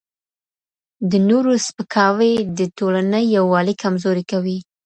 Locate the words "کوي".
4.31-4.57